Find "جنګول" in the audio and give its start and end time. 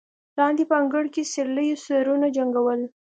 2.35-2.81